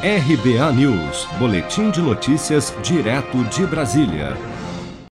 [0.00, 4.36] RBA News, Boletim de Notícias, direto de Brasília.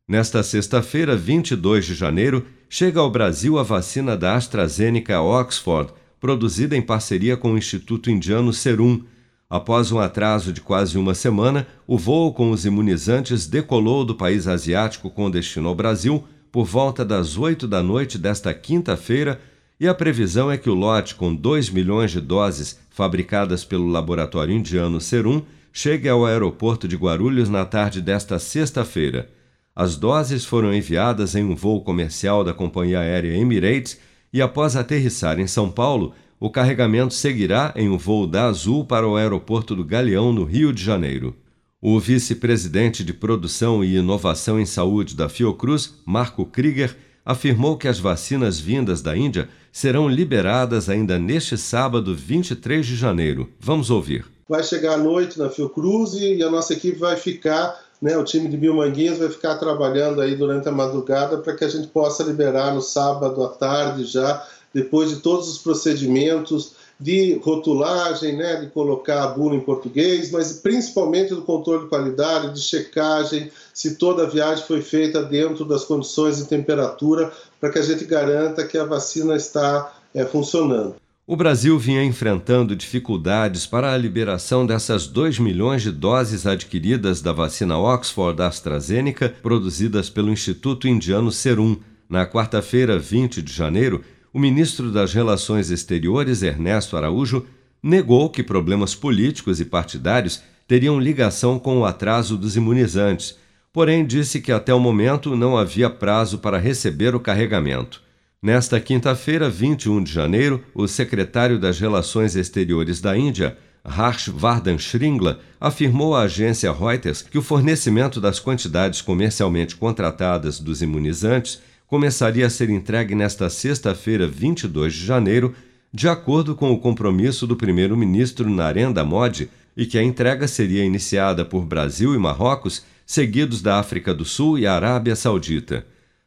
[0.06, 6.82] Nesta sexta-feira, 22 de janeiro, chega ao Brasil a vacina da AstraZeneca Oxford, produzida em
[6.82, 9.02] parceria com o Instituto Indiano Serum.
[9.50, 14.46] Após um atraso de quase uma semana, o voo com os imunizantes decolou do país
[14.46, 19.40] asiático com destino ao Brasil por volta das 8 da noite desta quinta-feira
[19.78, 24.54] e a previsão é que o lote com 2 milhões de doses fabricadas pelo laboratório
[24.54, 29.28] indiano Serum chegue ao aeroporto de Guarulhos na tarde desta sexta-feira.
[29.74, 33.98] As doses foram enviadas em um voo comercial da companhia aérea Emirates
[34.32, 39.08] e, após aterrissar em São Paulo, o carregamento seguirá em um voo da Azul para
[39.08, 41.34] o aeroporto do Galeão, no Rio de Janeiro.
[41.80, 47.98] O vice-presidente de Produção e Inovação em Saúde da Fiocruz, Marco Krieger, afirmou que as
[47.98, 53.48] vacinas vindas da Índia serão liberadas ainda neste sábado, 23 de janeiro.
[53.58, 54.26] Vamos ouvir.
[54.48, 58.48] Vai chegar à noite na Fiocruz e a nossa equipe vai ficar, né, o time
[58.48, 62.74] de Biomanguinhas vai ficar trabalhando aí durante a madrugada para que a gente possa liberar
[62.74, 69.24] no sábado à tarde já, depois de todos os procedimentos de rotulagem, né, de colocar
[69.24, 74.30] a bula em português, mas principalmente do controle de qualidade, de checagem, se toda a
[74.30, 78.84] viagem foi feita dentro das condições de temperatura, para que a gente garanta que a
[78.84, 80.96] vacina está é, funcionando.
[81.26, 87.32] O Brasil vinha enfrentando dificuldades para a liberação dessas 2 milhões de doses adquiridas da
[87.32, 91.78] vacina Oxford AstraZeneca, produzidas pelo Instituto Indiano Serum.
[92.10, 97.46] Na quarta-feira, 20 de janeiro, o ministro das Relações Exteriores, Ernesto Araújo,
[97.80, 103.38] negou que problemas políticos e partidários teriam ligação com o atraso dos imunizantes,
[103.72, 108.02] porém disse que até o momento não havia prazo para receber o carregamento.
[108.42, 115.38] Nesta quinta-feira, 21 de janeiro, o secretário das Relações Exteriores da Índia, Harsh Vardhan Shringla,
[115.60, 122.50] afirmou à agência Reuters que o fornecimento das quantidades comercialmente contratadas dos imunizantes começaria a
[122.50, 125.54] ser entregue nesta sexta-feira, 22 de janeiro,
[125.92, 131.44] de acordo com o compromisso do primeiro-ministro Narendra Modi, e que a entrega seria iniciada
[131.44, 135.86] por Brasil e Marrocos, seguidos da África do Sul e Arábia Saudita.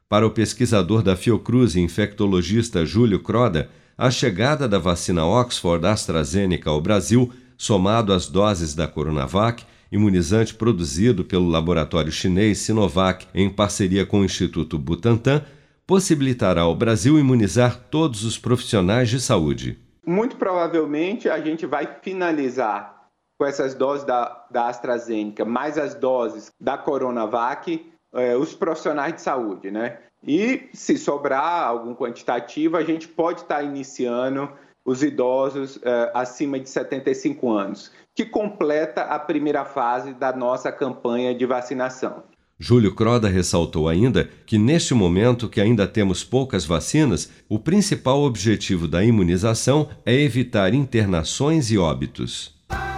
[0.09, 6.69] Para o pesquisador da Fiocruz e infectologista Júlio Croda, a chegada da vacina Oxford AstraZeneca
[6.69, 14.05] ao Brasil, somado às doses da Coronavac, imunizante produzido pelo laboratório chinês Sinovac em parceria
[14.05, 15.43] com o Instituto Butantan,
[15.85, 19.79] possibilitará ao Brasil imunizar todos os profissionais de saúde.
[20.05, 26.51] Muito provavelmente a gente vai finalizar com essas doses da, da AstraZeneca, mais as doses
[26.59, 29.99] da Coronavac, eh, os profissionais de saúde, né?
[30.23, 34.51] E se sobrar algum quantitativo, a gente pode estar iniciando
[34.87, 41.35] os idosos eh, acima de 75 anos, que completa a primeira fase da nossa campanha
[41.35, 42.23] de vacinação.
[42.57, 48.87] Júlio Croda ressaltou ainda que, neste momento que ainda temos poucas vacinas, o principal objetivo
[48.87, 52.56] da imunização é evitar internações e óbitos.